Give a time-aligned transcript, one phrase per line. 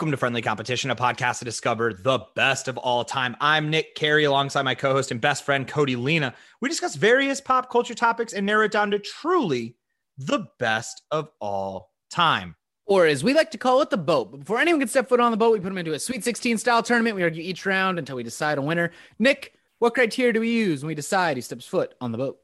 [0.00, 3.36] Welcome to Friendly Competition, a podcast to discover the best of all time.
[3.38, 6.34] I'm Nick Carey alongside my co host and best friend, Cody Lena.
[6.62, 9.76] We discuss various pop culture topics and narrow it down to truly
[10.16, 12.56] the best of all time.
[12.86, 14.30] Or as we like to call it, the boat.
[14.30, 16.24] But before anyone can step foot on the boat, we put them into a Sweet
[16.24, 17.14] 16 style tournament.
[17.14, 18.92] We argue each round until we decide a winner.
[19.18, 22.38] Nick, what criteria do we use when we decide who steps foot on the boat?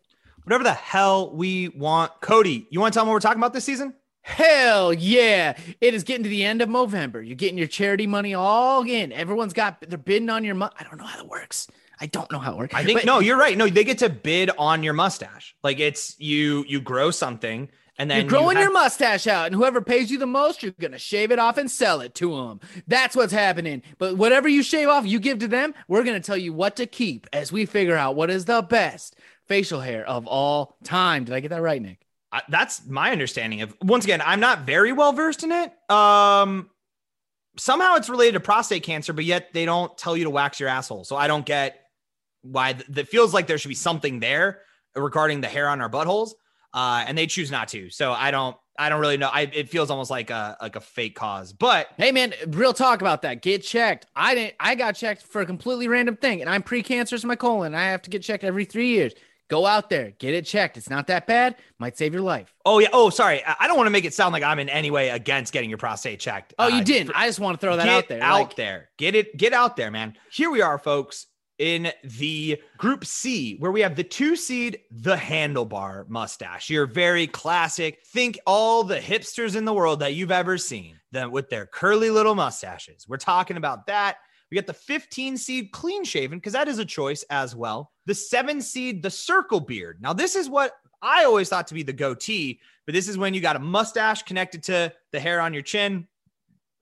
[0.45, 2.13] Whatever the hell we want.
[2.21, 3.95] Cody, you want to tell them what we're talking about this season?
[4.27, 5.57] Hell yeah.
[5.80, 7.23] It is getting to the end of November.
[7.23, 9.12] You're getting your charity money all in.
[9.12, 10.73] Everyone's got, they're bidding on your money.
[10.80, 11.69] I don't know how that works.
[12.01, 12.75] I don't know how it works.
[12.75, 13.57] I think, But no, you're right.
[13.57, 15.55] No, they get to bid on your mustache.
[15.62, 17.69] Like it's you, you grow something
[17.99, 20.74] and then You're growing you your mustache out, and whoever pays you the most, you're
[20.79, 22.61] gonna shave it off and sell it to them.
[22.87, 23.82] That's what's happening.
[23.97, 25.73] But whatever you shave off, you give to them.
[25.88, 29.16] We're gonna tell you what to keep as we figure out what is the best
[29.47, 31.24] facial hair of all time.
[31.24, 32.05] Did I get that right, Nick?
[32.32, 36.69] I- that's my understanding of once again i'm not very well versed in it um
[37.57, 40.69] somehow it's related to prostate cancer but yet they don't tell you to wax your
[40.69, 41.80] asshole so i don't get
[42.43, 44.60] why th- that feels like there should be something there
[44.95, 46.30] regarding the hair on our buttholes
[46.74, 49.71] uh and they choose not to so i don't i don't really know I, it
[49.71, 53.41] feels almost like a like a fake cause but Hey man, real talk about that.
[53.41, 54.04] Get checked.
[54.15, 54.54] I didn't.
[54.60, 57.74] I got checked for a completely random thing, and I'm pre-cancerous in my colon.
[57.74, 59.15] I have to get checked every three years.
[59.49, 60.77] Go out there, get it checked.
[60.77, 61.57] It's not that bad.
[61.79, 62.52] Might save your life.
[62.65, 64.91] oh yeah oh sorry i don't want to make it sound like i'm in any
[64.91, 67.12] way against getting your prostate checked Oh, you Uh, didn't.
[67.15, 68.22] I just want to throw that out there.
[68.22, 68.88] Out Like, there.
[68.99, 69.37] Get it.
[69.37, 70.15] Get out there, man.
[70.33, 71.27] Here we are, folks,
[71.59, 76.69] in the Group C, where we have the two seed, the handlebar mustache.
[76.71, 78.00] Your very classic.
[78.06, 82.10] Think all the hipsters in the world that you've ever seen, them with their curly
[82.10, 83.06] little mustaches.
[83.09, 84.16] We're talking about that.
[84.50, 87.93] We got the 15 seed clean shaven because that is a choice as well.
[88.06, 89.98] The seven seed, the circle beard.
[90.00, 90.72] Now, this is what
[91.03, 94.22] I always thought to be the goatee, but this is when you got a mustache
[94.22, 96.06] connected to the hair on your chin.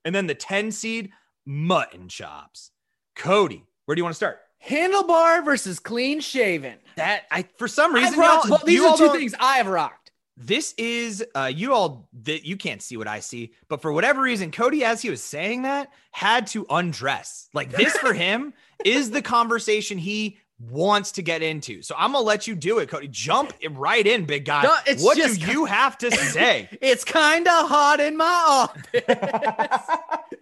[0.03, 1.09] And then the 10 seed,
[1.45, 2.71] mutton chops.
[3.15, 4.39] Cody, where do you want to start?
[4.65, 6.75] handlebar versus clean shaven.
[6.95, 10.04] That I for some reason rocked, well, these are two things I have rocked.
[10.37, 14.21] This is uh you all that you can't see what I see, but for whatever
[14.21, 17.49] reason, Cody, as he was saying that, had to undress.
[17.53, 18.53] Like this for him
[18.83, 21.81] is the conversation he wants to get into.
[21.81, 23.07] So I'm gonna let you do it, Cody.
[23.07, 24.63] Jump right in, big guy.
[24.63, 26.69] No, what do you have to say?
[26.81, 29.89] It's kind of hot in my office.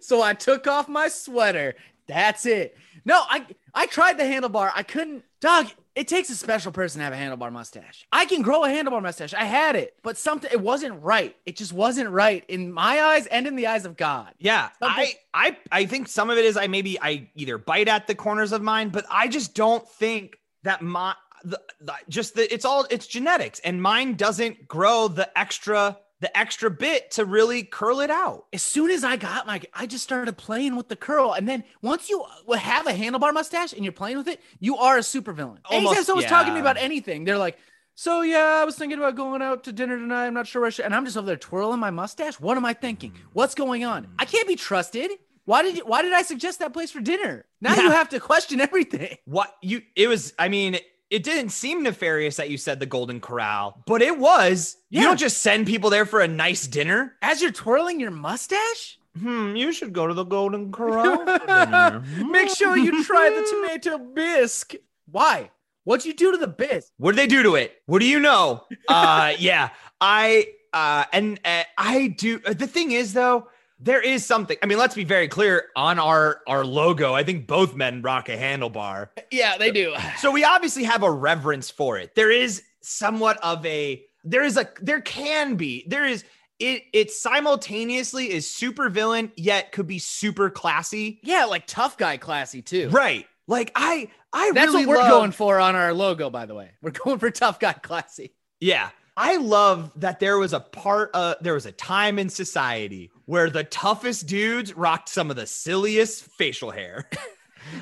[0.00, 1.74] so I took off my sweater.
[2.06, 2.76] That's it.
[3.04, 4.70] No, I I tried the handlebar.
[4.74, 5.24] I couldn't.
[5.40, 8.06] Dog, it takes a special person to have a handlebar mustache.
[8.12, 9.32] I can grow a handlebar mustache.
[9.34, 11.36] I had it, but something it wasn't right.
[11.46, 14.32] It just wasn't right in my eyes and in the eyes of God.
[14.38, 17.88] Yeah, Something- I, I, I think some of it is I maybe I either bite
[17.88, 22.34] at the corners of mine, but I just don't think that my the, the just
[22.34, 27.24] the it's all it's genetics, and mine doesn't grow the extra the extra bit to
[27.24, 28.46] really curl it out.
[28.52, 31.34] as soon as I got my, I just started playing with the curl.
[31.34, 34.78] And then once you uh, have a handlebar mustache and you're playing with it, you
[34.78, 35.58] are a supervillain.
[35.70, 37.58] Anytime someone's talking to me about anything, they're like,
[37.94, 40.26] so yeah, I was thinking about going out to dinner tonight.
[40.26, 40.86] I'm not sure where I should.
[40.86, 42.40] And I'm just over there twirling my mustache.
[42.40, 43.12] What am I thinking?
[43.12, 43.16] Mm.
[43.34, 44.04] What's going on?
[44.04, 44.08] Mm.
[44.18, 45.10] I can't be trusted.
[45.44, 47.44] Why did you, why did I suggest that place for dinner?
[47.60, 49.18] Now you have to question everything.
[49.26, 50.32] What you it was?
[50.38, 50.78] I mean.
[51.14, 54.76] It didn't seem nefarious that you said the Golden Corral, but it was.
[54.90, 57.14] You don't just send people there for a nice dinner.
[57.22, 61.22] As you're twirling your mustache, Hmm, you should go to the Golden Corral.
[62.26, 64.74] make sure you try the tomato bisque.
[65.08, 65.50] Why?
[65.84, 66.90] What'd you do to the bisque?
[66.96, 67.80] What did they do to it?
[67.86, 68.64] What do you know?
[68.88, 69.68] Uh, yeah,
[70.00, 72.40] I uh, and uh, I do.
[72.44, 73.46] uh, The thing is, though,
[73.80, 74.56] there is something.
[74.62, 77.12] I mean, let's be very clear on our our logo.
[77.14, 79.94] I think both men rock a handlebar, Yeah, they do.
[80.18, 82.14] so we obviously have a reverence for it.
[82.14, 86.24] There is somewhat of a there is a there can be there is
[86.58, 91.20] it it simultaneously is super villain yet could be super classy.
[91.22, 92.88] Yeah, like tough guy classy too.
[92.90, 93.26] Right.
[93.46, 96.54] Like I I That's really what we're love- going for on our logo, by the
[96.54, 96.70] way.
[96.80, 98.32] We're going for tough guy classy.
[98.60, 98.88] Yeah.
[99.16, 103.48] I love that there was a part uh there was a time in society where
[103.48, 107.08] the toughest dudes rocked some of the silliest facial hair.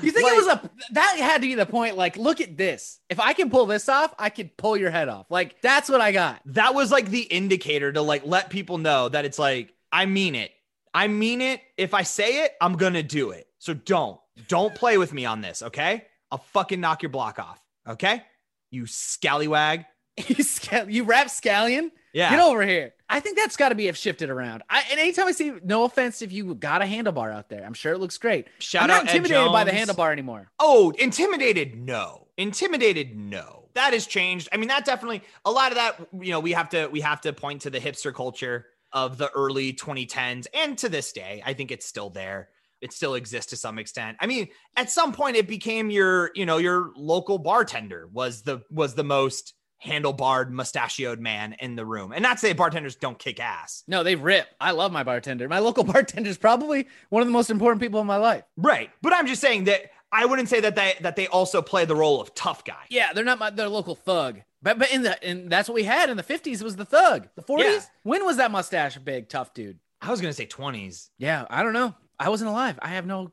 [0.01, 1.97] You think it was a that had to be the point?
[1.97, 2.99] Like, look at this.
[3.09, 5.29] If I can pull this off, I could pull your head off.
[5.29, 6.41] Like, that's what I got.
[6.45, 10.35] that was like the indicator to like let people know that it's like I mean
[10.35, 10.51] it.
[10.93, 11.61] I mean it.
[11.77, 13.45] If I say it, I'm going to do it.
[13.59, 16.05] So don't don't play with me on this, okay?
[16.31, 18.23] I'll fucking knock your block off, okay?
[18.71, 19.85] You scallywag.
[20.27, 21.91] you scal- you rap scallion.
[22.13, 22.29] Yeah.
[22.29, 22.93] Get over here.
[23.09, 24.63] I think that's got to be shifted around.
[24.69, 27.73] I, and anytime I see, no offense if you got a handlebar out there, I'm
[27.73, 28.47] sure it looks great.
[28.59, 30.51] Shout I'm not out intimidated by the handlebar anymore.
[30.59, 31.75] Oh, intimidated?
[31.75, 32.27] No.
[32.37, 33.17] Intimidated?
[33.17, 33.69] No.
[33.73, 34.49] That has changed.
[34.51, 36.07] I mean, that definitely a lot of that.
[36.13, 38.67] You know, we have to we have to point to the hipster culture.
[38.91, 41.41] of the early 2010s and to this day.
[41.43, 42.49] I think it's still there.
[42.79, 44.17] It still exists to some extent.
[44.19, 48.61] I mean, at some point it became your, you know, your local bartender was the
[48.69, 52.11] was the most handlebarred, mustachioed man in the room.
[52.11, 53.83] And not to say bartenders don't kick ass.
[53.87, 54.47] No, they rip.
[54.59, 55.47] I love my bartender.
[55.49, 58.43] My local bartender is probably one of the most important people in my life.
[58.57, 58.89] Right.
[59.01, 61.95] But I'm just saying that I wouldn't say that they that they also play the
[61.95, 62.85] role of tough guy.
[62.89, 64.41] Yeah, they're not my their local thug.
[64.61, 67.27] But but in the and that's what we had in the 50s was the thug.
[67.35, 67.59] The 40s?
[67.59, 67.79] Yeah.
[68.03, 69.79] When was that mustache big tough dude?
[70.01, 71.09] I was gonna say 20s.
[71.17, 71.95] Yeah, I don't know.
[72.19, 72.77] I wasn't alive.
[72.81, 73.31] I have no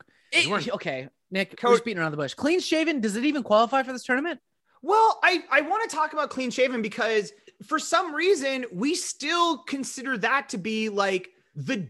[0.49, 2.35] weren't- okay, Nick, Co- we're just beating around the bush.
[2.35, 4.41] Clean shaven, does it even qualify for this tournament?
[4.83, 7.33] Well, I, I want to talk about clean shaven because
[7.67, 11.89] for some reason we still consider that to be like the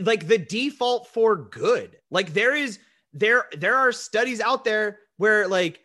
[0.00, 1.98] like the default for good.
[2.10, 2.78] Like there is
[3.12, 5.80] there there are studies out there where like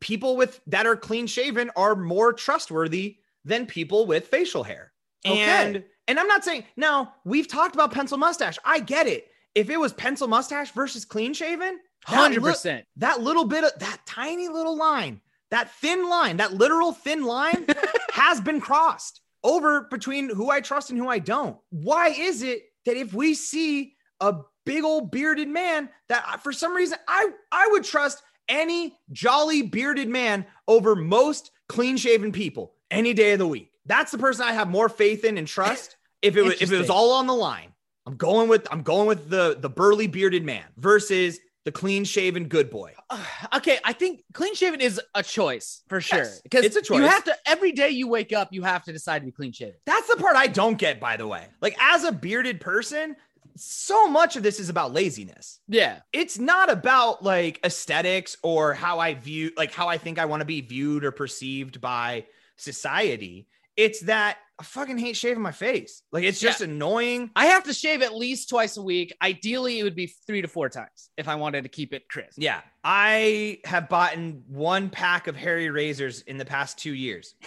[0.00, 4.92] people with that are clean shaven are more trustworthy than people with facial hair.
[5.26, 5.40] Okay.
[5.40, 8.58] And and I'm not saying now we've talked about pencil mustache.
[8.64, 9.28] I get it.
[9.54, 12.84] If it was pencil mustache versus clean shaven, that li- 100%.
[12.96, 15.20] that little bit of that tiny little line,
[15.50, 17.66] that thin line, that literal thin line
[18.12, 21.56] has been crossed over between who I trust and who I don't.
[21.70, 26.74] Why is it that if we see a big old bearded man that for some
[26.74, 33.14] reason I I would trust any jolly bearded man over most clean shaven people any
[33.14, 33.70] day of the week.
[33.86, 36.78] That's the person I have more faith in and trust if it was if it
[36.78, 37.72] was all on the line.
[38.06, 42.48] I'm going with I'm going with the the burly bearded man versus the clean shaven
[42.48, 42.94] good boy.
[43.54, 46.20] okay, I think clean shaven is a choice for sure.
[46.20, 46.98] Yes, Because it's a choice.
[46.98, 49.52] You have to every day you wake up, you have to decide to be clean
[49.52, 49.74] shaven.
[49.84, 51.46] That's the part I don't get, by the way.
[51.60, 53.16] Like, as a bearded person,
[53.56, 55.60] so much of this is about laziness.
[55.68, 56.00] Yeah.
[56.12, 60.40] It's not about like aesthetics or how I view, like, how I think I want
[60.40, 62.26] to be viewed or perceived by
[62.56, 63.48] society.
[63.76, 66.02] It's that I fucking hate shaving my face.
[66.10, 67.30] Like, it's just annoying.
[67.36, 69.14] I have to shave at least twice a week.
[69.22, 72.38] Ideally, it would be three to four times if I wanted to keep it crisp.
[72.38, 72.62] Yeah.
[72.82, 74.18] I have bought
[74.48, 77.34] one pack of hairy razors in the past two years.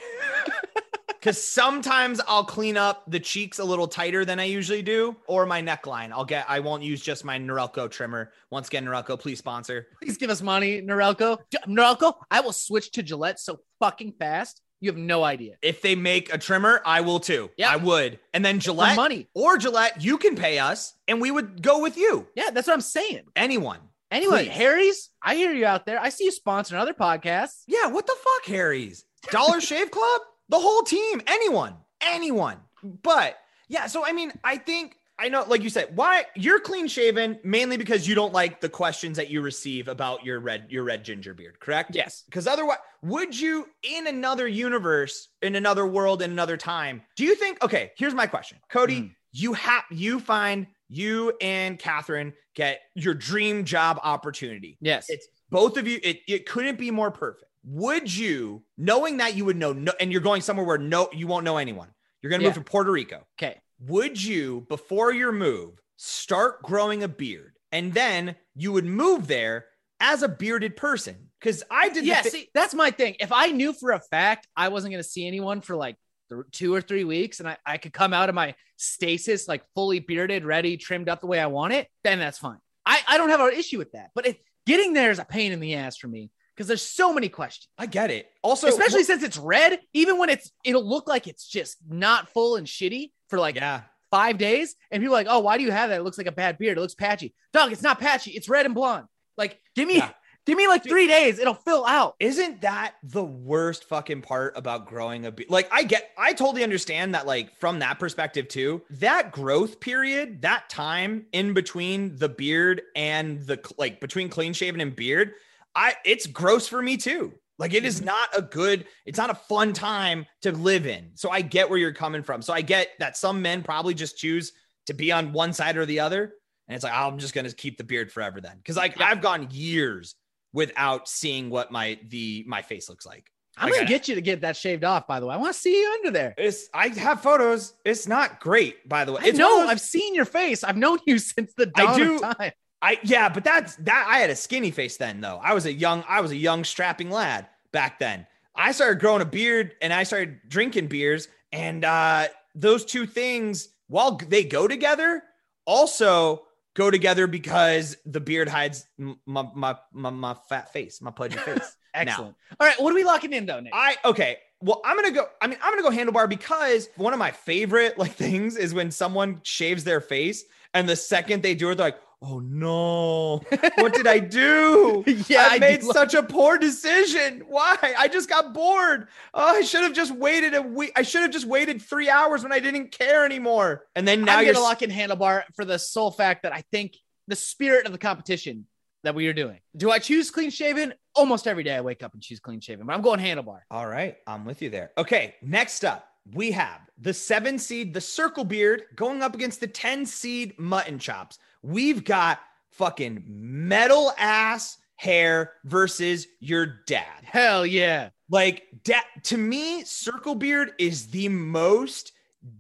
[1.22, 5.46] Because sometimes I'll clean up the cheeks a little tighter than I usually do, or
[5.46, 6.12] my neckline.
[6.12, 8.32] I'll get, I won't use just my Norelco trimmer.
[8.50, 9.86] Once again, Norelco, please sponsor.
[10.02, 11.38] Please give us money, Norelco.
[11.68, 14.64] Norelco, I will switch to Gillette so fucking fast.
[14.82, 15.56] You have no idea.
[15.62, 17.52] If they make a trimmer, I will too.
[17.56, 17.72] Yeah.
[17.72, 18.20] I would.
[18.34, 19.28] And then For Gillette money.
[19.36, 22.28] or Gillette, you can pay us and we would go with you.
[22.36, 23.22] Yeah, that's what I'm saying.
[23.36, 23.80] Anyone.
[24.10, 24.52] Anyway, Please.
[24.58, 26.00] Harry's, I hear you out there.
[26.00, 27.62] I see you sponsoring other podcasts.
[27.68, 29.06] Yeah, what the fuck, Harry's?
[29.30, 30.22] Dollar Shave Club?
[30.50, 32.58] The whole team, anyone, anyone.
[32.84, 33.38] But
[33.70, 37.40] yeah, so I mean, I think I know, like you said, why you're clean shaven
[37.44, 41.04] mainly because you don't like the questions that you receive about your red, your red
[41.04, 41.94] ginger beard, correct?
[41.94, 42.24] Yes.
[42.26, 47.36] Because otherwise, would you in another universe, in another world, in another time, do you
[47.36, 47.64] think?
[47.64, 49.02] Okay, here's my question, Cody.
[49.02, 49.16] Mm.
[49.32, 54.78] You have you find you and Catherine get your dream job opportunity.
[54.82, 55.06] Yes.
[55.08, 56.00] It's both of you.
[56.04, 57.46] It, it couldn't be more perfect.
[57.64, 61.28] Would you, knowing that you would know, no, and you're going somewhere where no, you
[61.28, 61.90] won't know anyone.
[62.22, 63.26] You're going to move to Puerto Rico.
[63.40, 63.62] okay.
[63.88, 69.66] Would you, before your move, start growing a beard, and then you would move there
[70.00, 71.30] as a bearded person?
[71.40, 72.06] Because I did.
[72.06, 73.16] Yeah, thi- see, that's my thing.
[73.20, 75.96] If I knew for a fact I wasn't going to see anyone for like
[76.30, 79.64] th- two or three weeks and I, I could come out of my stasis like
[79.74, 82.60] fully bearded, ready, trimmed up the way I want it, then that's fine.
[82.86, 84.12] I, I don't have an issue with that.
[84.14, 87.14] But if getting there is a pain in the ass for me because there's so
[87.14, 88.28] many questions, I get it.
[88.44, 92.56] Also, especially since it's red, even when it's, it'll look like it's just not full
[92.56, 93.82] and shitty for like yeah,
[94.12, 94.76] five days.
[94.92, 96.00] And people are like, oh, why do you have that?
[96.00, 96.78] It looks like a bad beard.
[96.78, 97.34] It looks patchy.
[97.54, 98.32] Dog, it's not patchy.
[98.32, 99.08] It's red and blonde.
[99.38, 100.12] Like, give me, Yeah.
[100.46, 101.40] give me like three days.
[101.40, 102.16] It'll fill out.
[102.20, 105.50] Isn't that the worst fucking part about growing a beard?
[105.50, 108.82] Like, I get, I totally understand that, like, from that perspective, too.
[108.90, 114.82] That growth period, that time in between the beard and the, like, between clean shaven
[114.82, 115.34] and beard,
[115.76, 117.34] I, it's gross for me, too.
[117.60, 118.06] Like, it is mm-hmm.
[118.06, 121.12] not a good, it's not a fun time to live in.
[121.16, 122.42] So I get where you're coming from.
[122.42, 124.52] So I get that some men probably just choose
[124.88, 126.34] to be on one side or the other.
[126.68, 128.60] And it's like, I'm just going to keep the beard forever then.
[128.66, 129.06] Cause like Yeah.
[129.08, 130.16] I've gone years
[130.54, 133.26] without seeing what my the my face looks like.
[133.58, 135.06] I'm Like, gonna get you to get that shaved off.
[135.08, 136.34] By the way, I want to see you under there.
[136.38, 137.74] It's I have photos.
[137.86, 139.22] It's not great, by the way.
[139.24, 139.60] It's one know.
[139.62, 140.64] those- I've seen your face.
[140.64, 142.52] I've known you since the I do- of time.
[142.82, 145.40] I yeah, but that's that I had a skinny face then though.
[145.42, 148.26] I was a young I was a young strapping lad back then.
[148.56, 153.70] I started growing a beard and I started drinking beers and uh those two things
[153.88, 155.24] while they go together
[155.66, 161.38] also go together because the beard hides my my my, my fat face, my pudgy
[161.46, 161.76] face.
[161.94, 162.36] Now, Excellent.
[162.60, 163.74] All right, what are we locking in though, Nick?
[163.76, 164.38] I okay.
[164.62, 165.28] Well, I'm gonna go.
[165.42, 168.92] I mean, I'm gonna go handlebar because one of my favorite like things is when
[168.92, 173.38] someone shaves their face, and the second they do it, they're like, "Oh no,
[173.76, 175.04] what did I do?
[175.28, 177.44] Yeah, I I made do love- such a poor decision.
[177.48, 177.78] Why?
[177.98, 179.08] I just got bored.
[179.34, 180.92] Oh, I should have just waited a week.
[180.96, 183.86] I should have just waited three hours when I didn't care anymore.
[183.96, 186.64] And then now I'm you're gonna lock in handlebar for the sole fact that I
[186.72, 186.96] think
[187.28, 188.66] the spirit of the competition
[189.04, 189.60] that we are doing.
[189.76, 190.94] Do I choose clean shaven?
[191.16, 193.62] Almost every day I wake up and choose clean shaven, but I'm going handlebar.
[193.72, 194.92] All right, I'm with you there.
[194.98, 199.68] Okay, next up, we have the seven seed, the circle beard, going up against the
[199.68, 201.40] 10 seed mutton chops.
[201.62, 202.40] We've got
[202.72, 207.24] fucking metal ass hair versus your dad.
[207.24, 208.10] Hell yeah.
[208.30, 212.14] Like, dad, to me, circle beard is the most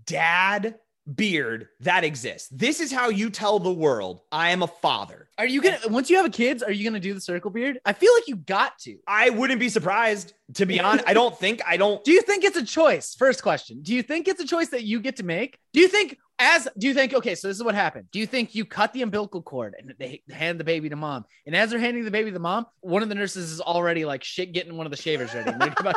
[0.05, 0.75] dad
[1.15, 2.50] beard that exists.
[2.50, 5.29] This is how you tell the world I am a father.
[5.38, 7.79] Are you gonna once you have a kids, are you gonna do the circle beard?
[7.86, 8.98] I feel like you got to.
[9.08, 11.08] I wouldn't be surprised, to be honest.
[11.08, 12.03] I don't think, I don't.
[12.05, 13.15] Do you think it's a choice?
[13.15, 13.81] First question.
[13.81, 15.58] Do you think it's a choice that you get to make?
[15.74, 18.07] Do you think as do you think okay, so this is what happened.
[18.12, 21.25] Do you think you cut the umbilical cord and they hand the baby to mom?
[21.45, 24.24] And as they're handing the baby to mom, one of the nurses is already like
[24.24, 25.51] shit getting one of the shavers ready.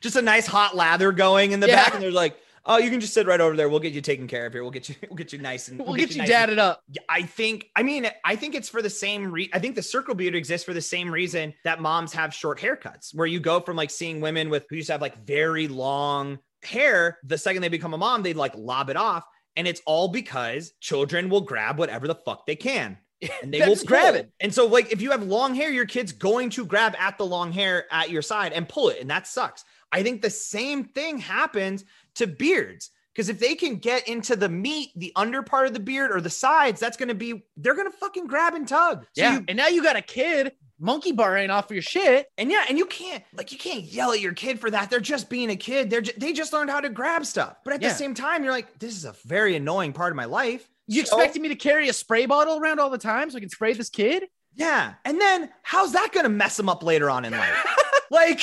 [0.00, 1.76] Just a nice hot lather going in the Yeah.
[1.76, 3.68] back, and they're like, "Oh, you can just sit right over there.
[3.68, 4.62] We'll get you taken care of here.
[4.62, 4.94] We'll get you.
[5.08, 6.82] We'll get you nice and we'll get you nice dadded up.
[6.86, 7.66] and-" Yeah, I think.
[7.74, 9.32] I mean, I think it's for the same.
[9.32, 12.58] Re- I think the circle beard exists for the same reason that moms have short
[12.60, 15.66] haircuts, where you go from like seeing women with who used to have like very
[15.68, 17.18] long hair.
[17.24, 19.24] The second they become a mom, they like lob it off,
[19.56, 22.98] and it's all because children will grab whatever the fuck they can.
[23.42, 24.20] and they will grab cool.
[24.20, 24.32] it.
[24.40, 27.26] And so, like, if you have long hair, your kid's going to grab at the
[27.26, 29.64] long hair at your side and pull it, and that sucks.
[29.90, 31.84] I think the same thing happens
[32.16, 35.80] to beards because if they can get into the meat, the under part of the
[35.80, 39.04] beard or the sides, that's going to be they're going to fucking grab and tug.
[39.16, 39.38] So yeah.
[39.38, 42.26] you- and now you got a kid, monkey bar ain't off your shit.
[42.38, 44.90] and yeah, and you can't like you can't yell at your kid for that.
[44.90, 45.90] They're just being a kid.
[45.90, 47.56] They're ju- they just learned how to grab stuff.
[47.64, 47.88] But at Yeah.
[47.90, 50.68] the same time, you're like, this is a very annoying part of my life.
[50.86, 53.40] You So- expecting me to carry a spray bottle around all the time so I
[53.40, 54.24] can spray this kid?
[54.54, 54.94] Yeah.
[55.04, 57.66] And then how's that going to mess him up later on in life?
[58.10, 58.40] like.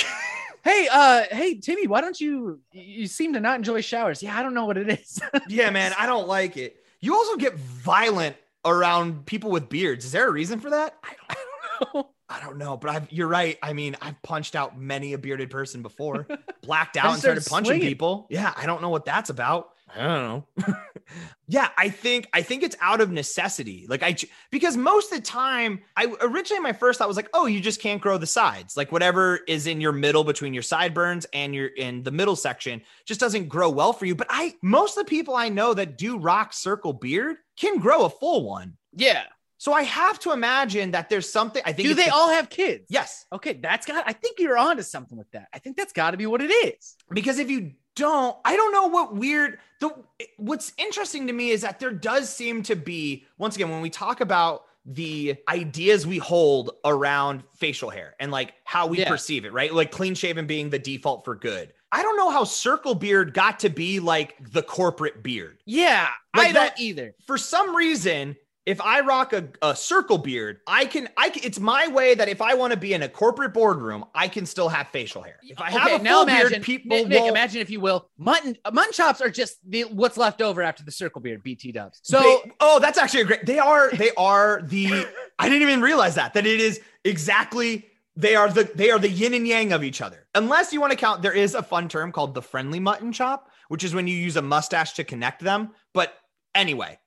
[0.64, 2.60] Hey, uh, hey, Timmy, why don't you?
[2.72, 4.24] You seem to not enjoy showers.
[4.24, 5.22] Yeah, I don't know what it is.
[5.48, 6.78] Yeah, man, I don't like it.
[7.02, 10.06] You also get violent around people with beards.
[10.06, 10.96] Is there a reason for that?
[11.04, 13.58] I don't, I don't know, but I've, you're right.
[13.62, 16.28] I mean, I've punched out many a bearded person before,
[16.62, 17.88] blacked out and started started punching swinging.
[17.88, 18.28] people.
[18.30, 19.70] Yeah, I don't know what that's about.
[19.96, 20.24] I don't
[20.58, 20.74] know.
[21.48, 23.86] yeah, I think I think it's out of necessity.
[23.88, 24.16] Like I
[24.50, 27.80] because most of the time, I originally my first thought was like, oh, you just
[27.80, 28.76] can't grow the sides.
[28.76, 32.82] Like whatever is in your middle between your sideburns and your in the middle section
[33.06, 34.16] just doesn't grow well for you.
[34.16, 38.06] But I most of the people I know that do rock circle beard can grow
[38.06, 38.78] a full one.
[38.96, 39.26] yeah.
[39.58, 41.62] So I have to imagine that there's something.
[41.66, 42.86] I think Do they the- all have kids?
[42.90, 44.04] Yes, Okay, that's got.
[44.08, 45.48] I think you're onto something with that.
[45.54, 46.96] I think that's got to be what it is.
[47.12, 49.60] because if you don't, I don't know what weird.
[49.80, 49.92] The
[50.38, 53.90] what's interesting to me is that there does seem to be once again when we
[53.90, 59.10] talk about the ideas we hold around facial hair and like how we Yeah.
[59.10, 59.74] perceive it, right?
[59.74, 61.74] Like clean shaven being the default for good.
[61.92, 65.58] I don't know how circle beard got to be like the corporate beard.
[65.66, 67.16] Yeah, Like I that- don't either.
[67.26, 68.36] for some reason
[68.66, 72.28] if i rock a, a circle beard i can i can, it's my way that
[72.28, 75.40] if i want to be in a corporate boardroom i can still have facial hair
[75.44, 78.58] if i have okay, a now full beard people Nick, imagine if you will, mutton
[78.72, 81.44] mutton chops are just the what's left over after the circle beard.
[81.44, 82.00] BT dubs.
[82.04, 85.06] So they- oh that's actually a great they are they are the
[85.40, 89.10] i didn't even realize that that it is exactly they are the they are the
[89.10, 91.90] yin and yang of each other unless you want to count there is a fun
[91.90, 95.44] term called the friendly mutton chop which is when you use a mustache to connect
[95.44, 96.14] them but
[96.54, 96.98] anyway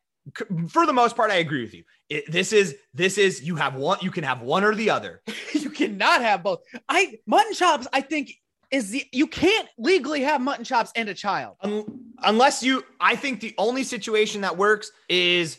[0.68, 3.75] for the most part i agree with you it, this is this is you have
[3.75, 6.61] one you can have one or the other you cannot have both.
[6.88, 7.87] I mutton chops.
[7.92, 8.32] I think
[8.70, 11.56] is the you can't legally have mutton chops and a child.
[11.62, 11.85] Un-
[12.23, 15.58] unless you i think the only situation that works is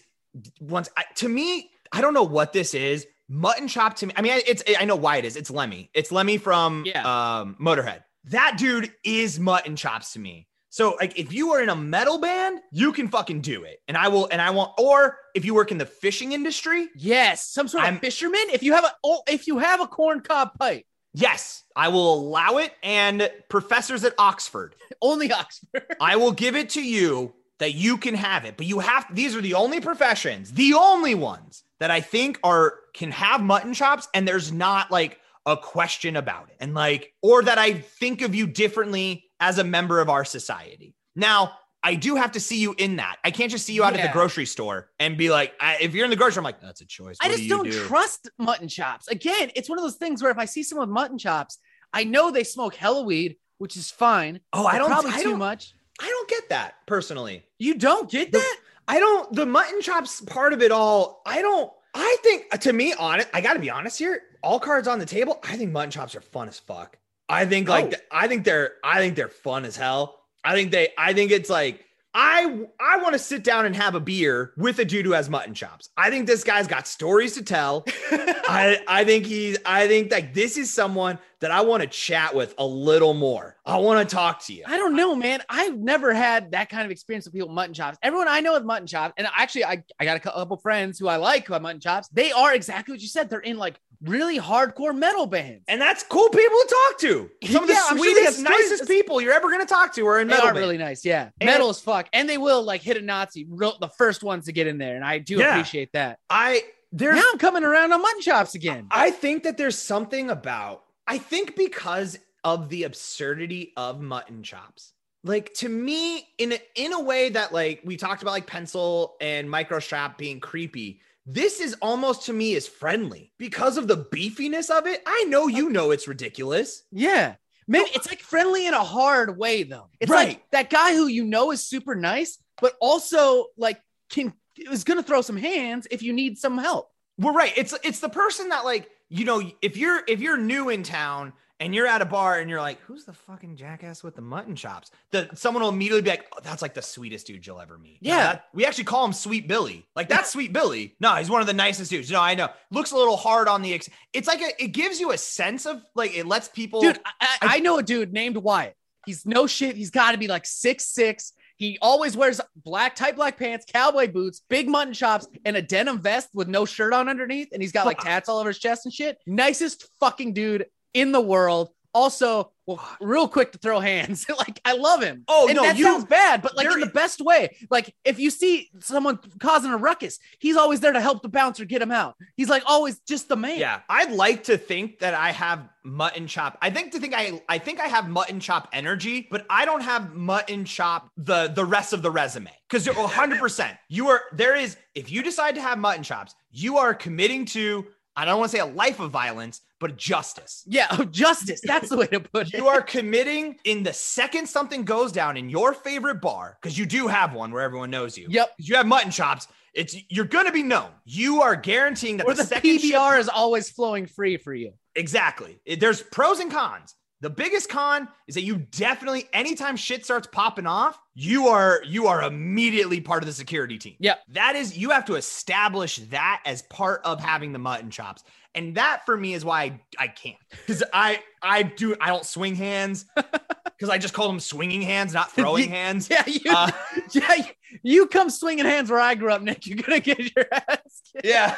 [0.60, 4.22] once I, to me i don't know what this is mutton chop to me i
[4.22, 7.40] mean it's i know why it is it's lemmy it's lemmy from Yeah.
[7.40, 10.49] um motorhead that dude is mutton chops to me
[10.80, 13.98] so like if you are in a metal band you can fucking do it and
[13.98, 17.68] i will and i want or if you work in the fishing industry Yes, some
[17.68, 18.46] sort of I'm- fisherman.
[18.54, 22.14] If you have a oh, if you have a corn cob pipe, yes i will
[22.14, 25.84] allow it and professors at oxford only Oxford.
[26.02, 29.36] I will give it to you that you can have it, but you have these
[29.36, 34.08] are the only professions, the only ones that I think are can have mutton chops
[34.14, 36.58] and there's not like a question about it.
[36.60, 40.96] And like or that I think of you differently as a member of our society.
[41.16, 43.18] Now, I do have to see you in that.
[43.24, 45.94] I can't just see you out at the grocery store and be like, I, if
[45.96, 47.18] you're in the grocery, I'm like, that's a choice.
[47.22, 47.86] I just do don't do?
[47.88, 49.08] trust mutton chops.
[49.08, 51.58] Again, it's one of those things where if I see someone with mutton chops,
[51.94, 53.38] I know they smoke hella weed.
[53.60, 54.42] which is fine.
[54.54, 54.88] Oh, I don't.
[54.90, 55.74] probably I too don't, much.
[56.02, 57.44] I don't get that personally.
[57.60, 58.58] You don't get The- that?
[58.88, 59.34] I don't.
[59.34, 61.22] The mutton chops part of it all.
[61.26, 61.72] I don't.
[61.94, 63.28] I think to me, honest.
[63.34, 64.22] I got to be honest here.
[64.44, 65.40] All cards on the table.
[65.44, 66.98] I think mutton chops are fun as fuck.
[67.30, 67.98] I think like Oh.
[68.12, 70.20] I think they're I think they're fun as hell.
[70.44, 73.94] I think they I think it's like I I want to sit down and have
[73.94, 75.90] a beer with a dude who has mutton chops.
[75.96, 77.86] I think this guy's got stories to tell.
[78.12, 82.34] I I think he's I think like this is someone that I want to chat
[82.34, 83.58] with a little more.
[83.64, 84.64] I want to talk to you.
[84.66, 85.42] I don't know, man.
[85.48, 87.98] I've never had that kind of experience with people with mutton chops.
[88.02, 91.08] Everyone I know with mutton chops, and actually, I, I got a couple friends who
[91.08, 92.10] I like who have mutton chops.
[92.10, 93.30] They are exactly what you said.
[93.30, 95.64] They're in like really hardcore metal bands.
[95.68, 97.30] And that's cool people to talk to.
[97.52, 98.42] Some of the Yeah, sure sweetest, stories.
[98.70, 100.64] nicest people you're ever going to talk to are in They metal are band.
[100.64, 101.30] really nice, yeah.
[101.42, 104.46] And- metal as fuck, and they will like hit a Nazi, real, the first ones
[104.46, 105.50] to get in there, and I do Yeah.
[105.50, 106.20] appreciate that.
[106.30, 108.88] I there's Now I'm coming around on mutton chops again.
[108.90, 114.94] I think that there's something about I think because of the absurdity of mutton chops.
[115.24, 119.18] Like to me, in a, in a way that like we talked about like pencil
[119.20, 121.02] and micro strap being creepy.
[121.26, 125.02] This is almost to me is friendly because of the beefiness of it.
[125.06, 126.84] I know you know it's ridiculous.
[126.92, 127.36] Yeah.
[127.68, 129.90] Maybe it's like friendly in a hard way though.
[130.00, 130.30] It's Right.
[130.30, 135.04] like that guy who you know is super nice, but also like can is gonna
[135.04, 136.90] throw some hands if you need some help.
[137.20, 137.54] We're right.
[137.56, 141.34] It's it's the person that like you know if you're if you're new in town
[141.60, 144.56] and you're at a bar and you're like, who's the fucking jackass with the mutton
[144.56, 144.92] chops?
[145.12, 148.02] That someone will immediately be like, oh, that's like the sweetest dude you'll ever meet.
[148.02, 148.18] No, Yeah.
[148.34, 149.86] that- we actually call him Sweet Billy.
[149.96, 150.96] Like that's Sweet Billy.
[151.00, 152.10] No, he's one of the nicest dudes.
[152.12, 152.50] No, I know.
[152.72, 153.74] Looks a little hard on the.
[153.74, 156.82] Ex- it's like a, it gives you a sense of like it lets people.
[156.82, 158.76] Dude, I, I, I know a dude named Wyatt.
[159.06, 159.76] He's no shit.
[159.76, 161.34] He's got to be like six six.
[161.58, 166.00] He always wears black tight black pants, cowboy boots, big mutton chops, and a denim
[166.00, 167.50] vest with no shirt on underneath.
[167.52, 169.18] And he's got like tats all over his chest and shit.
[169.28, 171.70] Nicest fucking dude in the world.
[171.92, 174.28] Also, well, real quick to throw hands.
[174.38, 175.24] like I love him.
[175.28, 177.58] Oh, and no, that you- sounds bad, but like in the best way.
[177.72, 181.66] Like if you see someone causing a ruckus, he's always there to help the bouncer
[181.66, 182.16] get him out.
[182.38, 183.58] He's like always just the man.
[183.58, 186.60] Yeah, I'd like to think that I have mutton chop.
[186.62, 189.82] I think to think I I think I have mutton chop energy, but I don't
[189.82, 192.52] have mutton chop the the rest of the resume.
[192.70, 196.78] Because 100 percent you are there is if you decide to have mutton chops, you
[196.78, 200.64] are committing to I don't want to say a life of violence, but justice.
[200.68, 201.62] Yeah, justice.
[201.64, 202.54] That's the way to put it.
[202.54, 206.86] You are committing in the second something goes down in your favorite bar, because you
[206.86, 208.28] do have one where everyone knows you.
[208.30, 208.52] Yep.
[208.58, 209.48] You have mutton chops.
[209.74, 210.90] It's you're gonna be known.
[211.06, 214.74] You are guaranteeing that Or the, the PBR is always flowing free for you.
[214.96, 215.60] Exactly.
[215.78, 216.96] There's pros and cons.
[217.22, 222.08] The biggest con is that you definitely anytime shit starts popping off, you are you
[222.08, 223.96] are immediately part of the security team.
[224.00, 224.16] Yeah.
[224.30, 228.24] That is you have to establish that as part of having the mutton chops.
[228.56, 230.38] And that for me is why I, I can't.
[230.66, 233.06] Cuz I I do I don't swing hands
[233.80, 236.10] cuz I just call them swinging hands, not throwing hands.
[236.12, 236.72] Yeah, you, Uh,
[237.12, 237.44] yeah, you-
[237.84, 239.68] you come swinging hands where I grew up, Nick.
[239.68, 241.02] You're gonna get your ass.
[241.14, 241.26] kicked.
[241.26, 241.56] Yeah.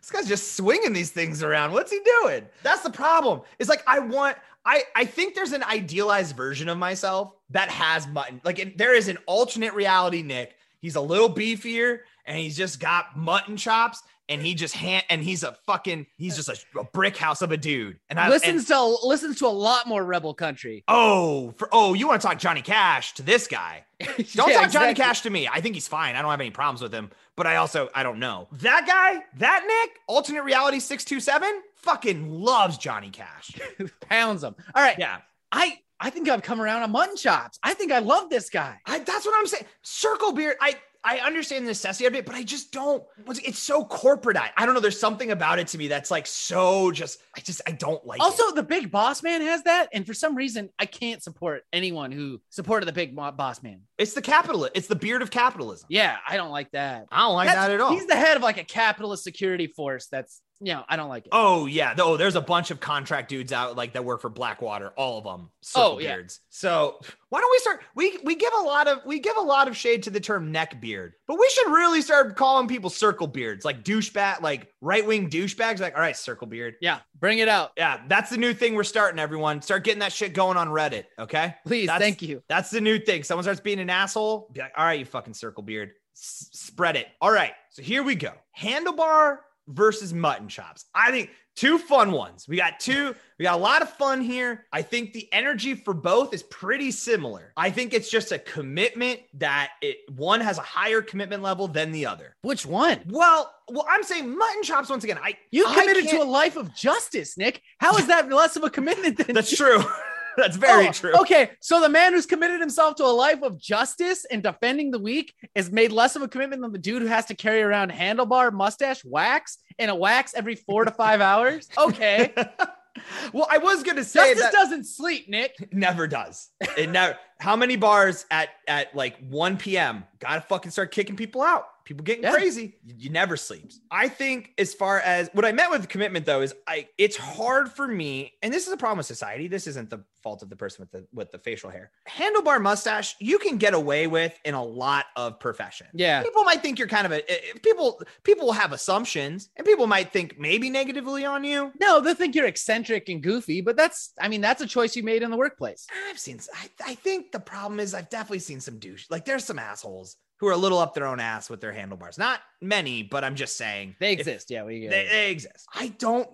[0.00, 1.72] this guy's just swinging these things around.
[1.72, 2.44] What's he doing?
[2.62, 3.40] That's the problem.
[3.58, 8.06] It's like I want I I think there's an idealized version of myself that has
[8.06, 8.40] mutton.
[8.44, 10.54] Like it- there is an alternate reality Nick.
[10.80, 15.22] He's a little beefier and he's just got mutton chops and he just hand and
[15.22, 17.98] he's a fucking he's just a, a brick house of a dude.
[18.08, 20.84] And I listens and- to listens to a lot more Rebel Country.
[20.88, 23.84] Oh, for oh, you want to talk Johnny Cash to this guy.
[24.34, 24.94] Don't Yeah, talk Johnny.
[24.94, 25.48] Cash to me.
[25.48, 26.16] I think he's fine.
[26.16, 28.48] I don't have any problems with him, but I also I don't know.
[28.52, 33.52] That guy, that Nick, alternate reality 627, fucking loves Johnny Cash.
[34.08, 34.54] Pounds them.
[34.74, 35.18] All right, Yeah.
[35.52, 37.58] I I think I've come around on mutton chops.
[37.62, 38.78] I think I love this guy.
[38.86, 39.66] I, that's what I'm saying.
[39.82, 40.56] Circle beard.
[40.60, 43.02] I I understand the necessity of it, but I just don't.
[43.26, 44.36] It's so corporate.
[44.36, 44.80] I, I don't know.
[44.80, 47.20] There's something about it to me that's like so just.
[47.36, 48.18] I just I don't like.
[48.20, 48.22] it.
[48.22, 52.12] Also, the big boss man has that, and for some reason, I can't support anyone
[52.12, 53.80] who supported the big boss man.
[54.00, 54.68] It's the capital.
[54.74, 55.86] It's the beard of capitalism.
[55.88, 57.06] Yeah, I don't like that.
[57.12, 57.92] I don't like That's- that at all.
[57.92, 60.06] He's the head of like a capitalist security force.
[60.10, 61.30] That's you know, I don't like it.
[61.32, 64.90] Oh yeah, oh there's a bunch of contract dudes out like that work for Blackwater,
[64.90, 65.48] all of them.
[65.62, 66.16] Circle Oh, yeah.
[66.16, 66.40] beards.
[66.50, 67.80] So why don't we start?
[67.94, 70.52] We we give a lot of we give a lot of shade to the term
[70.52, 75.06] neck beard, but we should really start calling people circle beards, like douchebag, like right
[75.06, 75.80] wing douchebags.
[75.80, 76.74] Like all right, circle beard.
[76.82, 79.18] Yeah, bring it out, Yeah, that's the new thing we're starting.
[79.18, 81.04] Everyone, start getting that shit going on Reddit.
[81.18, 81.86] Okay, please.
[81.86, 82.42] That's- Thank you.
[82.50, 83.22] that's the new thing.
[83.22, 85.92] Someone starts being an asshole, be like, all right, you fucking circle beard.
[86.16, 87.08] S- spread it.
[87.20, 87.52] All right.
[87.70, 88.32] So here we go.
[88.58, 90.84] Handlebar versus mutton chops.
[90.94, 92.46] I think two fun ones.
[92.48, 94.66] We got two, we got a lot of fun here.
[94.72, 97.52] I think the energy for both is pretty similar.
[97.56, 101.92] I think it's just a commitment that it one has a higher commitment level than
[101.92, 102.36] the other.
[102.42, 103.00] Which one?
[103.06, 105.18] Well, well, I'm saying mutton chops once again.
[105.22, 107.62] I You I committed to a life of justice, Nick.
[107.78, 109.82] How is that less of a commitment than That's true.
[110.36, 111.12] That's very Oh, true.
[111.20, 114.98] Okay, so the man who's committed himself to a life of justice and defending the
[114.98, 117.90] weak is made less of a commitment than the dude who has to carry around
[117.92, 121.68] handlebar, mustache, wax, and a wax every four to five hours.
[121.78, 122.32] Okay,
[123.32, 125.54] well, I was gonna say justice that doesn't sleep, Nick.
[125.72, 126.48] never does.
[126.76, 127.16] It never.
[127.40, 130.04] How many bars at at like 1 p.m.
[130.18, 131.64] gotta fucking start kicking people out?
[131.84, 132.32] People getting Yeah.
[132.32, 132.76] crazy.
[132.84, 133.80] You, you never sleeps.
[133.90, 137.72] I think as far as what I meant with commitment though is I it's hard
[137.72, 139.48] for me, and this is a problem with society.
[139.48, 141.90] This isn't the fault of the person with the with the facial hair.
[142.08, 145.90] Handlebar mustache, you can get away with in a lot of professions.
[145.94, 149.66] Yeah, people might think you're kind of a eh, people people will have assumptions and
[149.66, 153.76] people might think maybe negatively on you no, they think you're eccentric and goofy, but
[153.76, 155.86] that's, I mean, that's a choice you made in the workplace.
[156.08, 159.44] i've seen I, I think the problem is i've definitely seen some douche like there's
[159.44, 163.02] some assholes who are a little up their own ass with their handlebars not many
[163.02, 164.50] but i'm just saying They if exist.
[164.50, 164.86] yeah, we.
[164.86, 166.28] they, they exist i don't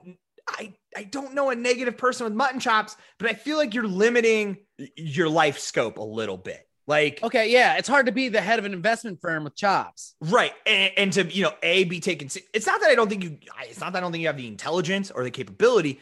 [0.48, 3.88] I, I don't know a negative person with mutton chops, but I feel like you're
[3.88, 4.58] limiting
[4.94, 6.60] your life scope a little bit.
[6.86, 10.14] Like, Okay, yeah, it's hard to be the head of an investment firm with chops.
[10.20, 10.52] Right.
[10.64, 12.28] And, and to, you know, A, be taken.
[12.54, 14.28] It's not that I don't think you, I- it's not that I don't think you
[14.28, 15.98] have the intelligence or the capability.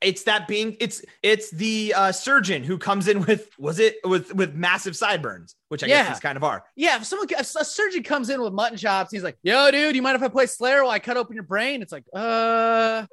[0.00, 4.32] It's that being, it's, it's the uh, surgeon who comes in with, was it with,
[4.34, 6.04] with massive sideburns, which I Yeah.
[6.04, 6.62] guess these kind of are.
[6.76, 9.96] Yeah, if someone, if a surgeon comes in with mutton chops, he's like, "Yo, dude,
[9.96, 13.06] you mind if I play Slayer while I cut open your brain?" It's like, uh,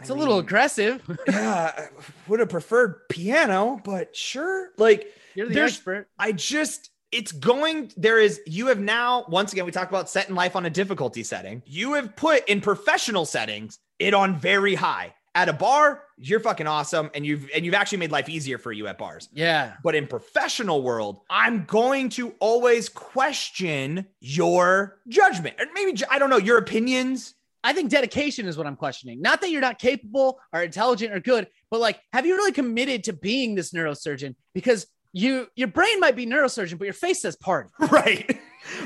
[0.00, 1.02] it's I a little aggressive.
[1.28, 1.88] yeah, I
[2.28, 4.70] would have preferred piano, but sure.
[4.78, 6.08] Like, You're the expert.
[6.18, 10.34] I just, it's going, there is, you have now, once again, we talked about setting
[10.34, 11.62] life on a difficulty setting.
[11.66, 15.12] You have put in professional settings it on very high.
[15.34, 17.10] At a bar, you're fucking awesome.
[17.14, 19.28] And you've, and you've actually made life easier for you at bars.
[19.32, 25.56] Yeah, But in professional world, I'm going to always question your judgment.
[25.60, 27.34] Or maybe, I don't know, your opinions.
[27.62, 29.20] I think dedication is what I'm questioning.
[29.22, 33.04] Not that you're not capable or intelligent or good, but like, have you really committed
[33.04, 34.34] to being this neurosurgeon?
[34.54, 37.70] Because you, your brain might be neurosurgeon, but your face says party.
[37.78, 38.38] Right.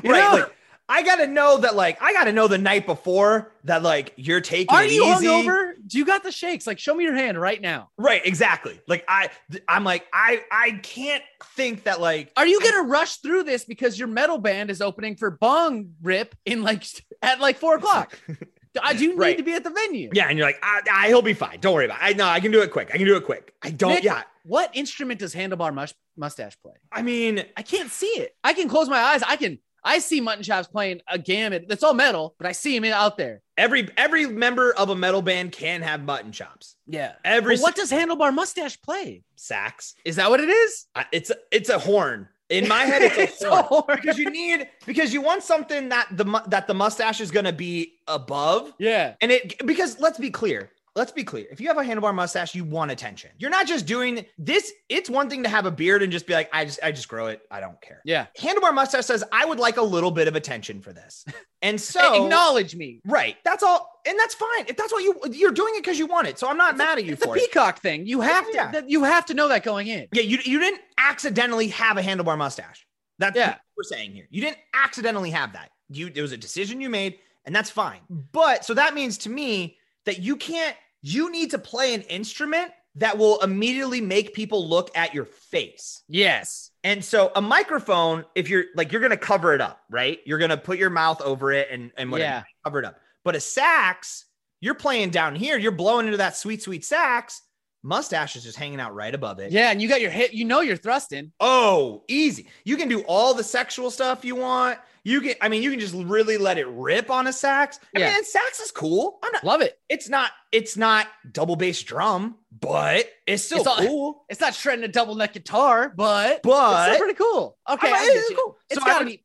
[0.03, 0.05] Right.
[0.05, 0.31] know?
[0.41, 0.55] Like,
[0.89, 4.75] I gotta know that, like, I gotta know the night before that, like, you're taking
[4.75, 5.27] Are you easy.
[5.27, 5.73] hungover?
[5.87, 6.67] Do you got the shakes?
[6.67, 7.91] Like, show me your hand right now.
[7.97, 8.81] Right, exactly.
[8.87, 9.31] Like I,
[9.69, 11.23] I'm like I, I can't
[11.57, 15.17] think that like Are you gonna rush through this because your metal band is opening
[15.17, 16.85] for Bong Rip in like
[17.23, 18.19] at like four o'clock?
[18.83, 19.37] I do need Right.
[19.37, 20.11] to be at the venue.
[20.13, 21.61] yeah, and you're like, I, I, he'll be fine.
[21.61, 21.99] Don't worry about.
[22.01, 22.05] it.
[22.05, 22.91] I know I can do it quick.
[22.93, 23.55] I can do it quick.
[23.63, 23.91] I don't.
[23.95, 26.73] Nick- yeah, What instrument does Handlebar mus- Mustache play?
[26.91, 28.35] I mean, I can't see it.
[28.43, 29.23] I can close my eyes.
[29.23, 29.61] I can.
[29.85, 31.67] I see Mutton Chops playing a gamut.
[31.69, 33.43] That's all metal, but I see him out there.
[33.59, 36.77] every every member of a metal band can have mutton chops.
[36.87, 37.13] Yeah.
[37.25, 39.23] Every But what does Handlebar Mustache play?
[39.37, 39.95] sax?
[40.05, 40.87] Is that what it is?
[40.95, 42.29] I- It's a, it's a horn.
[42.51, 43.85] In my head, it's a It's a horn.
[43.87, 43.99] horn.
[44.03, 47.95] because you need because you want something that the that the mustache is gonna be
[48.09, 49.15] above Yeah.
[49.21, 50.71] And it because let's be clear.
[50.97, 51.47] Let's be clear.
[51.51, 53.31] If you have a handlebar mustache, you want attention.
[53.39, 54.73] You're not just doing this.
[54.89, 57.09] It's one thing to have a beard and just be like, I just I just
[57.09, 57.43] grow it.
[57.51, 58.01] I don't care.
[58.05, 58.27] Yeah.
[58.39, 61.25] Handlebar mustache says, I would like a little bit of attention for this.
[61.63, 63.01] And so Acknowledge me.
[63.05, 63.37] right.
[63.45, 63.91] That's all.
[64.07, 64.67] And that's fine.
[64.69, 66.39] If that's what you you're doing it because you want it.
[66.39, 67.41] So I'm not mad at you It's a for it.
[67.41, 68.07] peacock thing.
[68.07, 68.53] You have to.
[68.55, 68.71] Yeah.
[68.71, 70.07] that- You have to know that going in.
[70.13, 72.87] Yeah, you you didn't accidentally have a handlebar mustache.
[73.19, 73.49] That's Yeah.
[73.51, 74.27] what we're saying here.
[74.31, 75.71] You didn't accidentally have that.
[75.89, 77.99] You it was a decision you made, and that's fine.
[78.09, 78.21] Hmm.
[78.31, 79.77] But so that means to me
[80.07, 84.91] that you can't, you need to play an instrument that will immediately make people look
[84.97, 86.03] at your face.
[86.09, 86.71] Yes.
[86.83, 90.19] And so a microphone, if you're like you're gonna cover it up, right?
[90.25, 92.43] You're gonna put your mouth over it and, and whatever, Yeah.
[92.65, 92.99] cover it up.
[93.23, 94.25] But a sax,
[94.61, 97.43] you're playing down here, you're blowing into that sweet, sweet sax.
[97.83, 99.53] Mustache is just hanging out right above it.
[99.53, 100.33] Yeah, and you got your hit.
[100.33, 101.33] You know you're thrusting.
[101.39, 102.47] Oh, easy.
[102.65, 104.79] You can do all the sexual stuff you want.
[105.07, 107.79] You can, I mean, you can just really let it rip on a sax.
[107.95, 108.07] I Yeah.
[108.09, 109.19] mean, and sax is cool.
[109.23, 109.79] I'm not, Love it.
[109.91, 114.25] it's not, it's not double bass drum, but it's still It's all- cool.
[114.31, 117.59] It's not shredding a double neck guitar, but But it's still pretty cool.
[117.69, 118.37] Okay, I I mean, it's you.
[118.37, 118.59] cool.
[118.71, 119.23] It's So gotta would- be.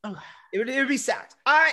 [0.52, 1.34] it would, it would be sax.
[1.46, 1.72] I,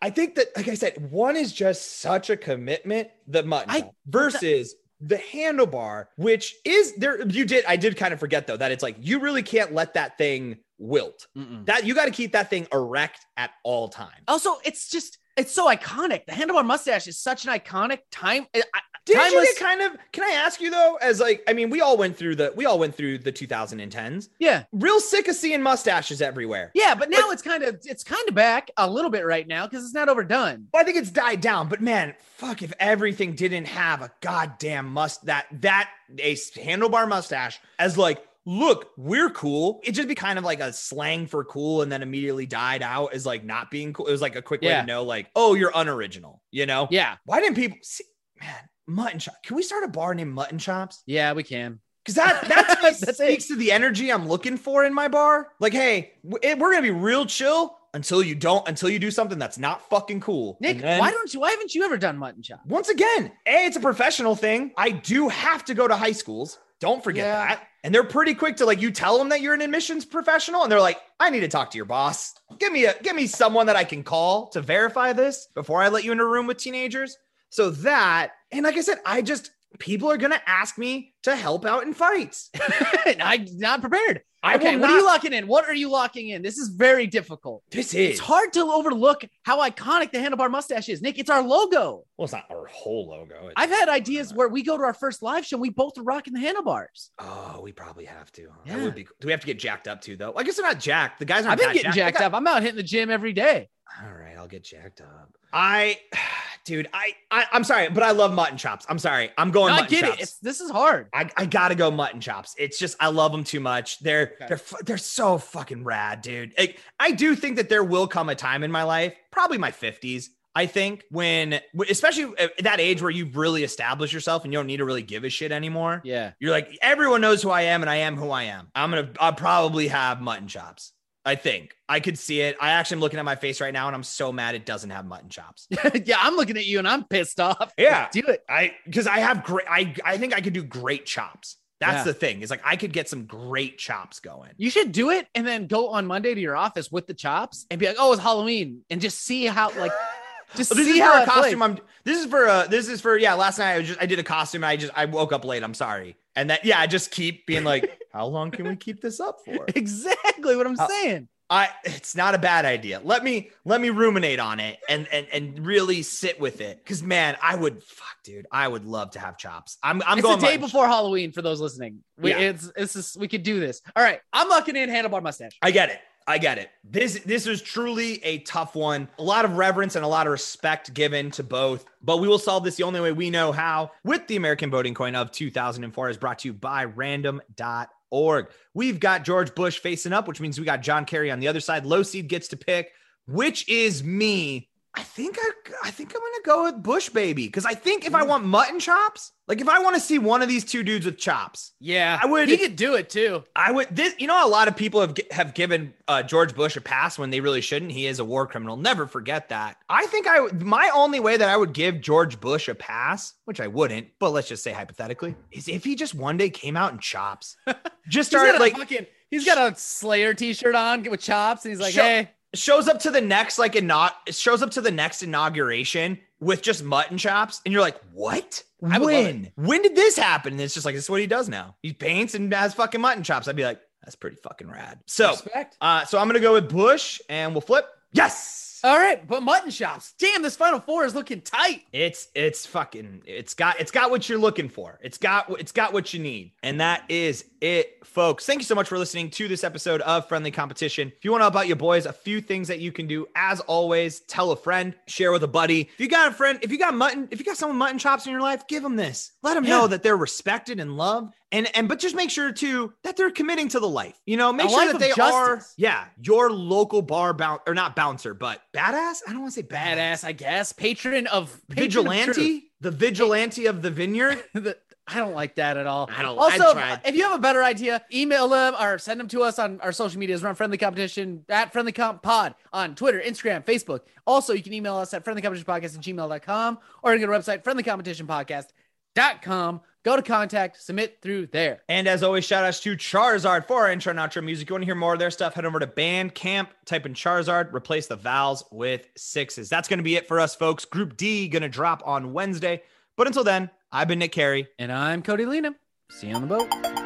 [0.00, 3.90] I think that, like I said, one is just such a commitment, the mutton I-
[4.06, 7.26] versus the handlebar, which is there.
[7.26, 9.94] You did, I did kind of forget though, that it's like, you really can't let
[9.94, 11.26] that thing wilt.
[11.36, 11.66] Mm-mm.
[11.66, 14.22] That you got to keep that thing erect at all times.
[14.28, 16.26] Also, it's just it's so iconic.
[16.26, 18.46] The handlebar mustache is such an iconic time.
[18.54, 19.92] Eh, I, I- Did you get kind of?
[20.12, 20.96] Can I ask you though?
[21.02, 24.28] As like, I mean, we all went through the we all went through the 2010s.
[24.38, 26.70] yeah, Real sick of seeing mustaches everywhere.
[26.74, 29.66] yeah, but now it's kind of it's kind of back a little bit right now
[29.66, 30.68] because it's not overdone.
[30.74, 35.26] I think it's died down, but man, fuck if everything didn't have a goddamn must
[35.26, 39.80] that that a handlebar mustache as like, look, we're cool.
[39.84, 43.14] It just be kind of like a slang for cool, and then immediately died out
[43.14, 44.06] as like not being cool.
[44.06, 46.42] It was like a quick way to know, like, oh, you're unoriginal.
[46.50, 46.88] You know?
[46.90, 48.04] Yeah, Why didn't people see?
[48.40, 48.54] Man,
[48.86, 49.36] mutton chop.
[49.44, 51.02] Can we start a bar named Mutton Chops?
[51.06, 51.80] yeah, we can.
[52.04, 53.16] Because that that that it.
[53.16, 55.48] speaks to the energy I'm looking for in my bar.
[55.60, 59.56] Like, hey, we're gonna be real chill until you don't until you do something that's
[59.56, 60.58] not fucking cool.
[60.60, 61.40] Nick, then- why don't you?
[61.40, 62.60] Why haven't you ever done mutton chop?
[62.66, 64.72] Once again, A, it's a professional thing.
[64.76, 66.58] I do have to go to high schools.
[66.80, 67.46] Don't forget Yeah.
[67.46, 67.68] that.
[67.84, 70.72] And they're pretty quick to like you tell them that you're an admissions professional and
[70.72, 72.34] they're like, I need to talk to your boss.
[72.58, 75.88] Give me a give me someone that I can call to verify this before I
[75.88, 77.18] let you in a room with teenagers.
[77.50, 81.64] So that, and like I said, I just people are gonna ask me to help
[81.64, 82.50] out in fights.
[83.20, 84.22] I'm not prepared.
[84.42, 85.46] I okay, what are you locking in?
[85.46, 86.42] What are you locking in?
[86.42, 87.62] This is very difficult.
[87.70, 91.00] This is It's hard to overlook how iconic the handlebar mustache is.
[91.00, 92.04] Nick, it's our logo.
[92.18, 93.34] well, it's not our whole logo.
[93.36, 95.96] It's- I've had ideas where we go to our first live show, and we both
[95.96, 97.10] are rocking the handlebars.
[97.18, 98.48] Oh, we probably have to.
[98.66, 98.76] Yeah.
[98.76, 99.04] That would be.
[99.04, 100.34] Do we have to get jacked up too, though?
[100.36, 101.20] I guess they're not jacked.
[101.20, 101.96] The guys aren't I've been getting jacked.
[101.96, 102.34] jacked got- up.
[102.34, 103.70] I'm out hitting the gym every day.
[104.02, 105.30] All right, I'll get jacked up.
[105.54, 105.98] I,
[106.64, 108.86] dude, I, I, I'm sorry, but I love mutton chops.
[108.88, 109.74] I'm sorry, I'm going.
[109.74, 110.14] No, I get chops.
[110.14, 110.22] it.
[110.22, 111.08] It's, this is hard.
[111.12, 112.54] I, I gotta go mutton chops.
[112.58, 113.98] It's just I love them too much.
[114.00, 114.46] They're Okay.
[114.48, 116.52] they're they're so fucking rad, dude.
[116.58, 119.70] Like, I do think that there will come a time in my life, probably my
[119.70, 120.26] 50s.
[120.56, 124.68] I think when, especially at that age where you've really established yourself and you don't
[124.68, 126.00] need to really give a shit anymore.
[126.04, 126.30] Yeah.
[126.38, 128.68] You're like everyone knows who I am and I am who I am.
[128.72, 130.92] I'm gonna I'll probably have mutton chops.
[131.24, 132.56] I think I could see it.
[132.60, 134.90] I actually am looking at my face right now and I'm so mad it doesn't
[134.90, 135.66] have mutton chops.
[136.04, 137.72] yeah, I'm looking at you and I'm pissed off.
[137.78, 138.08] Yeah.
[138.12, 138.42] Do it.
[138.48, 141.56] I because I have great I I think I could do great chops.
[141.80, 142.04] That's Yeah.
[142.04, 142.42] the thing.
[142.42, 144.50] Is like I could get some great chops going.
[144.58, 147.66] You should do it and then go on Monday to your office with the chops
[147.70, 148.82] and be like, oh, it's Halloween.
[148.90, 149.92] And just see how, like,
[150.56, 151.62] just Oh, this see is how for a costume.
[151.62, 154.06] I'm this is for uh this is for yeah, last night I was just I
[154.06, 155.62] did a costume and I just I woke up late.
[155.62, 156.16] I'm sorry.
[156.36, 159.38] And that yeah, I just keep being like, how long can we keep this up
[159.44, 159.66] for?
[159.74, 161.28] Exactly what I'm Uh, saying.
[161.50, 163.00] I it's not a bad idea.
[163.04, 166.84] Let me let me ruminate on it and and and really sit with it.
[166.86, 168.46] Cause man, I would fuck, dude.
[168.50, 169.76] I would love to have chops.
[169.82, 172.02] I'm I'm it's going the day before Halloween for those listening.
[172.18, 172.38] We, Yeah.
[172.38, 173.82] It's it's just, we could do this.
[173.94, 175.52] All right, I'm locking in handlebar mustache.
[175.60, 175.98] I get it.
[176.26, 176.70] I get it.
[176.82, 179.08] This this is truly a tough one.
[179.18, 181.84] A lot of reverence and a lot of respect given to both.
[182.02, 184.94] But we will solve this the only way we know how with the American voting
[184.94, 188.48] coin of 2004 is brought to you by random.org.
[188.72, 191.60] We've got George Bush facing up, which means we got John Kerry on the other
[191.60, 191.84] side.
[191.84, 192.92] Low seed gets to pick,
[193.26, 194.70] which is me.
[194.96, 195.50] I think I
[195.84, 197.48] I think I'm gonna go with Bush baby.
[197.48, 200.40] Cause I think if I want mutton chops, like if I want to see one
[200.40, 203.42] of these two dudes with chops, Yeah, I would- He could do it too.
[203.56, 206.76] I would this you know a lot of people have have given uh, George Bush
[206.76, 207.90] a pass when they really shouldn't.
[207.90, 208.76] He is a war criminal.
[208.76, 209.78] Never forget that.
[209.88, 213.60] I think I my only way that I would give George Bush a pass, which
[213.60, 216.92] I wouldn't, but let's just say hypothetically, is if he just one day came out
[216.92, 217.56] in chops.
[218.06, 221.94] Just started like fucking, he's got a Slayer T-shirt on with chops, and he's like,
[221.94, 225.22] Show- "Hey, shows up to the next like it not shows up to the next
[225.22, 228.62] inauguration with just mutton chops and you're like what?
[228.86, 229.52] I when?
[229.56, 230.52] When did this happen?
[230.54, 231.76] And it's just like this is what he does now.
[231.82, 233.48] He paints and has fucking mutton chops.
[233.48, 235.00] I'd be like that's pretty fucking rad.
[235.06, 237.86] So respect." uh so i'm gonna go with bush and we'll flip.
[238.12, 240.12] Yes All right, but mutton chops.
[240.18, 241.84] Damn, this final four is looking tight.
[241.92, 245.92] it's it's fucking it's got it's got what you're looking for it's got it's got
[245.94, 249.48] what you need and that is it folks thank you so much for listening to
[249.48, 252.40] this episode of friendly competition if you want to help out your boys a few
[252.40, 255.98] things that you can do as always tell a friend share with a buddy if
[256.00, 258.32] you got a friend if you got mutton if you got someone mutton chops in
[258.32, 259.70] your life give them this let them Yeah.
[259.78, 263.30] know that they're respected and loved and and but just make sure too that they're
[263.30, 266.50] committing to the life you know make A sure that of they are yeah your
[266.50, 270.24] local bar bounce or not bouncer but badass i don't want to say badass Badass,
[270.24, 270.72] I guess.
[270.72, 275.76] Patron of patron of vigilante the vigilante of the vineyard The- I don't like that
[275.76, 276.08] at all.
[276.16, 279.42] I don't- Also, if you have a better idea, email them or send them to
[279.42, 280.42] us on our social medias.
[280.42, 284.00] Run Friendly Competition at Friendly Comp Pod on Twitter, Instagram, Facebook.
[284.26, 287.42] Also, you can email us at friendlycompetitionpodcast at gmail.com or you can go to our
[287.58, 289.80] website, friendlycompetitionpodcast.com.
[290.04, 291.80] Go to contact, submit through there.
[291.88, 294.68] And as always, shout outs to Charizard for our intro and outro music.
[294.68, 295.54] You want to hear more of their stuff?
[295.54, 299.70] Head over to Bandcamp, type in Charizard, replace the vowels with sixes.
[299.70, 300.84] That's going to be it for us, folks.
[300.84, 302.82] Group D going to drop on Wednesday.
[303.16, 304.68] But until then, I've been Nick Carey.
[304.78, 305.74] And I'm Cody Lena.
[306.10, 307.03] See you on the boat.